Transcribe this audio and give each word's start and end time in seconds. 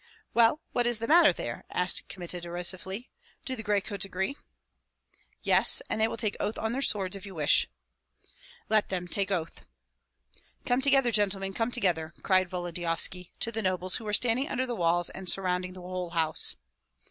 "Well, 0.33 0.61
what 0.71 0.87
is 0.87 0.97
the 0.97 1.07
matter 1.07 1.31
there?" 1.31 1.63
asked 1.69 2.07
Kmita, 2.09 2.41
derisively. 2.41 3.11
"Do 3.45 3.55
the 3.55 3.61
gray 3.61 3.81
coats 3.81 4.03
agree?" 4.03 4.35
"Yes, 5.43 5.79
and 5.91 6.01
they 6.01 6.07
will 6.07 6.17
take 6.17 6.35
oath 6.39 6.57
on 6.57 6.71
their 6.73 6.81
swords, 6.81 7.15
if 7.15 7.23
you 7.23 7.35
wish." 7.35 7.67
"Let 8.67 8.89
them 8.89 9.07
take 9.07 9.29
oath." 9.29 9.63
"Come 10.65 10.81
together, 10.81 11.11
gentlemen, 11.11 11.53
come 11.53 11.69
together!" 11.69 12.15
cried 12.23 12.49
Volodyovski 12.49 13.31
to 13.41 13.51
the 13.51 13.61
nobles 13.61 13.97
who 13.97 14.03
were 14.05 14.11
standing 14.13 14.49
under 14.49 14.65
the 14.65 14.73
walls 14.73 15.11
and 15.11 15.29
surrounding 15.29 15.73
the 15.73 15.81
whole 15.81 16.09
house. 16.09 16.55